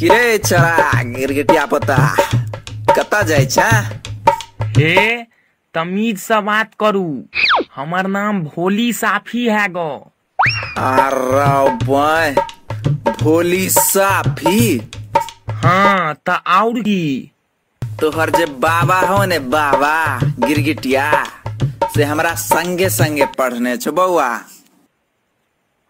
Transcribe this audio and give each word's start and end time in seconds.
किरे 0.00 0.38
छड़ा 0.38 1.02
गिरगिटिया 1.12 1.64
पता 1.72 1.96
कता 2.96 3.22
जाइ 3.30 3.46
छ 3.54 3.64
हे 4.76 4.94
तमीज 5.74 6.18
से 6.18 6.40
बात 6.50 6.74
करू 6.80 7.04
हमर 7.74 8.06
नाम 8.16 8.40
भोली 8.44 8.92
साफी 9.00 9.44
है 9.56 9.66
गो 9.76 9.88
अरे 10.78 11.52
बय 11.90 12.34
भोली 13.22 13.68
साफी 13.78 14.62
हाँ 15.64 16.14
त 16.28 16.40
और 16.58 16.80
की 16.88 17.02
तोहर 18.00 18.30
जे 18.36 18.46
बाबा 18.64 19.00
हो 19.08 19.24
ने 19.32 19.38
बाबा 19.54 19.94
गिरगिटिया 20.46 21.06
से 21.94 22.04
हमरा 22.10 22.34
संगे 22.48 22.88
संगे 22.90 23.24
पढ़ने 23.38 23.76
छो 23.76 23.92
बौआ 24.00 24.28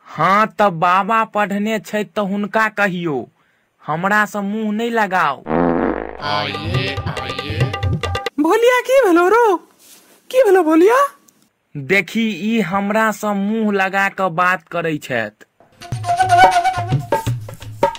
हाँ 0.07 0.47
त 0.61 0.71
बाबा 0.87 1.25
पढ़ने 1.37 1.79
छै 1.87 2.03
त 2.05 2.19
हुनका 2.33 2.69
कहियो 2.81 3.19
हमरा 3.91 4.25
से 4.33 4.41
मुँह 4.41 4.73
नहीं 4.73 4.91
लगाओ 4.91 5.37
आइए 6.33 6.95
आइए। 7.21 7.59
भोलिया 8.41 8.81
की 8.89 9.01
भेलो 9.07 9.27
रो? 9.29 9.57
की 10.31 10.43
भेलो 10.45 10.63
भोलिया? 10.63 10.97
देखी 11.75 12.27
ई 12.51 12.61
हमरा 12.71 13.11
से 13.13 13.33
मुँह 13.35 13.73
लगा 13.75 14.09
क 14.21 14.29
बात 14.41 14.63
करे 14.73 14.97
छथि। 14.99 15.45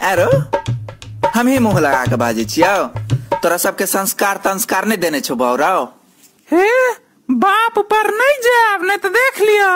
आरो 0.09 0.29
हम 1.35 1.47
ही 1.47 1.59
मुँह 1.65 1.79
लगा 1.79 2.05
के 2.05 2.15
बाजे 2.23 2.45
छियौ। 2.45 2.85
तोरा 3.43 3.57
सबके 3.65 3.85
संस्कार 3.85 4.37
तंस्कार 4.45 4.85
नहीं 4.85 4.97
देने 4.99 5.19
छो 5.27 5.35
बौरा 5.35 5.73
हे 6.51 6.67
बाप 7.29 7.79
पर 7.91 8.09
नहीं 8.17 8.39
जाब 8.47 8.85
नहीं 8.87 8.97
तो 9.03 9.09
देख 9.19 9.41
लिया 9.41 9.71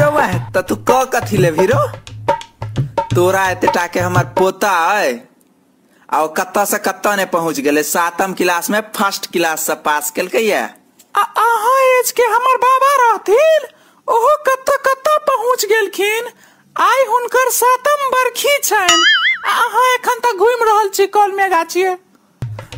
रो 0.00 0.10
वह 0.16 0.38
त 0.56 0.66
तू 0.68 0.76
क 0.90 1.04
कथी 1.14 1.36
ले 1.36 1.50
रो? 1.66 1.80
तोरा 3.16 3.44
एते 3.50 3.66
टाके 3.74 4.00
हमर 4.00 4.24
पोता 4.38 4.70
है 4.70 5.12
और 6.14 6.26
कत्ता 6.36 6.64
से 6.64 6.78
कत्ता 6.78 7.14
ने 7.16 7.24
पहुँच 7.26 7.60
गेले? 7.60 7.82
सातम 7.82 8.32
क्लास 8.32 8.68
में 8.70 8.80
फ़र्स्ट 8.96 9.30
क्लास 9.32 9.60
से 9.66 9.74
पास 9.86 10.10
केलकै 10.10 10.38
ये। 10.38 10.58
आ- 11.16 11.32
अहाँ 11.44 11.78
एज 11.92 12.10
के 12.12 12.22
हमर 12.22 12.56
बाबा 12.64 12.90
रहथिन 13.02 13.64
ओहो 14.08 14.34
कत्ता 14.48 14.76
कत्ता 14.88 15.16
पहुँच 15.30 15.64
गेलखिन। 15.64 16.28
आइ 16.76 17.04
हुनकर 17.10 17.50
सातम 17.60 18.04
बरखी 18.14 18.58
छनि। 18.64 19.00
आ 19.46 19.56
अहाँ 19.64 19.86
एखन 19.94 20.20
तक 20.26 20.36
घुमि 20.38 20.70
रहल 20.70 20.88
छी 20.94 21.06
कल 21.16 21.32
में 21.32 21.50
गाछिए 21.50 21.94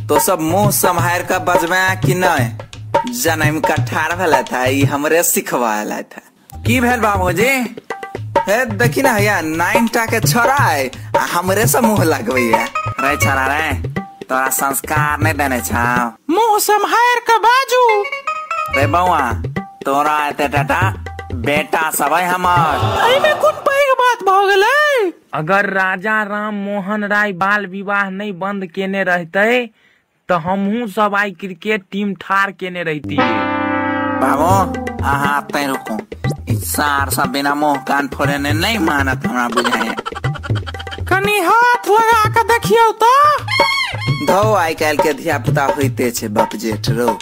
तो 0.09 0.19
सब 0.21 0.41
मुँह 0.41 0.71
संभार 0.71 1.23
कर 1.23 1.39
बजबे 1.51 1.83
कि 2.07 2.15
नहीं? 2.15 3.13
जन्म 3.23 3.61
का 3.61 3.75
ठार 3.91 4.17
भेला 4.17 4.43
था 4.53 4.65
ई 4.67 4.83
हमरे 4.95 5.23
सिखवाला 5.23 6.01
था 6.15 6.27
की 6.67 6.81
भेल 6.81 7.01
बाबूजी? 7.01 7.53
हे 8.49 8.65
देखी 8.65 9.03
ना 9.03 9.13
भैया 9.15 9.41
नाइन 9.41 9.87
टा 9.95 10.05
के 10.07 10.21
छोरा 10.21 10.55
है 10.57 10.91
आ 11.17 11.25
हमरे 11.33 11.67
से 11.67 11.81
मुँह 11.81 12.03
लगबैया 12.05 12.65
रे 13.01 13.17
छोरा 13.25 13.47
रे 13.47 13.73
तोरा 14.25 14.49
संस्कार 14.59 15.19
नहीं 15.23 15.35
देने 15.35 15.61
छाव। 15.61 16.33
मुँह 16.35 16.59
सम्हार 16.67 17.21
के 17.29 17.37
बाजू। 17.45 17.83
रे 18.77 18.87
बउआ 18.95 19.21
तोरा 19.85 20.17
एते 20.29 20.49
टाटा 20.49 20.81
बेटा 21.45 21.91
सब 21.99 22.15
है 22.15 22.25
हमर। 22.29 22.89
एहिमे 23.11 23.33
कोन 23.41 23.61
पैघ 23.69 23.89
बात 24.01 24.25
भऽ 24.29 24.49
गेलै? 24.51 25.13
अगर 25.35 25.71
राजा 25.75 26.23
राम 26.33 26.55
मोहन 26.65 27.05
राय 27.13 27.33
बाल 27.45 27.67
विवाह 27.77 28.11
नहीं 28.11 28.33
बंद 28.39 28.67
केने 28.75 29.05
रहते 29.05 29.65
तो 30.29 30.37
हमहू 30.49 30.87
सब 30.97 31.15
आई 31.17 31.31
क्रिकेट 31.41 31.85
टीम 31.93 32.15
ठार 32.21 32.53
केने 32.61 32.83
रहती 32.83 33.17
बाबू 34.23 34.53
अहाँ 35.05 35.41
तै 35.53 35.67
रुकू। 35.67 35.99
सार 36.73 37.11
सब 37.17 37.31
बिना 37.33 37.55
मुँह 37.55 37.77
कान 37.89 38.09
फोड़े 38.15 38.39
ने 38.39 38.53
नहीं 38.53 38.79
मानत 38.87 39.27
हमरा 39.27 39.49
बुझाए 39.55 39.95
कनी 41.11 41.39
हाथ 41.49 41.89
लगा 41.91 42.23
के 42.37 42.43
देखियौ 42.53 42.91
तऽ 43.03 44.27
धो 44.31 44.43
आइ 44.55 44.75
काल्हि 44.83 45.03
के 45.03 45.13
धिया 45.23 45.39
पुता 45.49 45.65
होइते 45.77 46.11
छै 46.21 46.29
बाप 46.39 46.57
जेठ 46.65 46.89
रो 47.01 47.17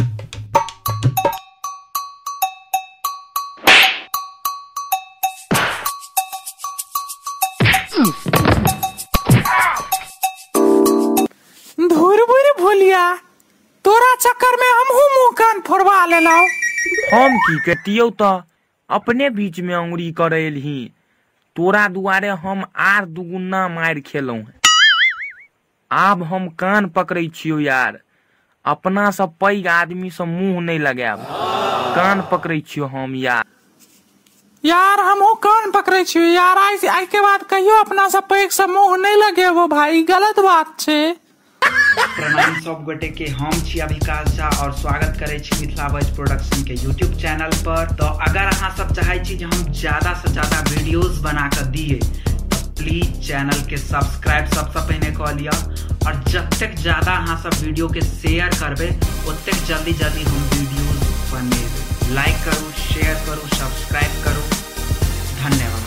भोलिया 12.60 13.02
तोरा 13.84 14.14
चक्कर 14.20 14.56
में 14.60 14.68
हमहू 14.68 15.02
मुँह 15.14 15.30
कान 15.38 15.60
फोड़वा 15.66 16.04
लेलौ 16.06 16.36
हम 17.14 17.36
की 17.46 17.58
कटियौ 17.66 18.08
तो 18.22 18.30
अपने 18.90 19.28
बीच 19.30 19.60
में 19.60 19.74
अंगुरी 19.74 20.10
करेलही। 20.12 20.78
तोरा 21.56 21.86
दुआरे 21.88 22.28
हम 22.38 22.64
आर 22.76 23.04
दुगुना 23.06 23.66
मार 23.68 24.00
खेलौ 24.00 24.36
आब 25.90 26.22
हम 26.22 26.48
कान 26.60 26.86
पकड़ै 26.88 27.26
छियौ 27.34 27.58
यार। 27.60 27.98
अपना 28.64 29.10
से 29.10 29.26
पैघ 29.40 29.66
आदमी 29.66 30.10
से 30.10 30.24
मुँह 30.26 30.60
नहीं 30.60 30.78
लगाब 30.78 31.26
कान 31.96 32.22
पकड़े 32.32 32.60
छियौ 32.60 32.86
हम 32.86 33.14
यार। 33.14 33.44
यार, 34.64 35.00
हमहू 35.00 35.34
कान 35.36 35.70
पकड़े 35.70 36.02
छी 36.04 36.20
यार। 36.36 36.58
आइ 36.58 37.06
के 37.06 37.20
बाद 37.20 37.42
कहियो 37.42 37.74
अपना 37.74 38.08
से 38.08 38.20
पैघ 38.20 38.48
से 38.50 38.66
मुँह 38.66 38.96
नहीं 38.96 39.16
लगेबो 39.16 39.66
भाई। 39.68 40.02
गलत 40.02 40.40
बात 40.40 40.78
छै। 40.80 41.16
प्रणाम 41.96 42.58
सब 42.60 42.82
गोटे 42.84 43.08
के 43.18 43.26
हम 43.38 43.60
छी 43.66 43.78
अभिकाश 43.80 44.28
झा 44.36 44.48
और 44.62 44.72
स्वागत 44.78 45.16
करे 45.20 45.38
छी 45.40 45.60
मिथिला 45.60 45.88
बज 45.88 46.10
प्रोडक्शन 46.16 46.62
के 46.64 46.74
यूट्यूब 46.82 47.12
चैनल 47.20 47.52
पर। 47.66 47.92
तो 48.00 48.06
अगर 48.28 48.46
अहाँ 48.46 48.70
सब 48.76 48.92
चाहे 48.94 49.18
छी 49.24 49.36
जे 49.36 49.44
हम 49.44 49.72
ज़्यादा 49.72 50.12
से 50.22 50.32
ज़्यादा 50.32 50.60
वीडियोस 50.70 51.18
बना 51.24 51.46
कर 51.56 51.64
दिए 51.76 51.94
तो 51.94 52.56
प्लीज़ 52.78 53.12
चैनल 53.28 53.60
के 53.70 53.76
सब्सक्राइब 53.78 54.46
सबसे 54.54 54.80
पहले 54.88 55.10
कऽ 55.16 55.32
लिअ। 55.40 55.56
और 56.06 56.22
जतेक 56.28 56.76
ज़्यादा 56.78 57.12
अहाँ 57.12 57.36
सब 57.42 57.64
वीडियो 57.64 57.88
के 57.88 58.00
शेयर 58.00 58.48
करबे, 58.60 58.88
ओतेक 59.28 59.64
जल्दी 59.68 59.92
जल्दी 60.02 60.22
हम 60.24 60.42
वीडियोस 60.52 61.00
बनेबै। 61.32 62.14
लाइक 62.14 62.36
करू 62.44 62.70
शेयर 62.82 63.14
करू 63.26 63.44
सब्सक्राइब 63.56 64.22
करू। 64.24 64.42
धन्यवाद। 65.42 65.84